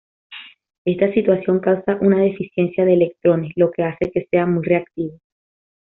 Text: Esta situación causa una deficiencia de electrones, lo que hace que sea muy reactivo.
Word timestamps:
Esta 0.83 1.13
situación 1.13 1.59
causa 1.59 1.99
una 2.01 2.21
deficiencia 2.23 2.85
de 2.85 2.95
electrones, 2.95 3.51
lo 3.55 3.69
que 3.69 3.83
hace 3.83 4.09
que 4.11 4.27
sea 4.31 4.47
muy 4.47 4.63
reactivo. 4.65 5.19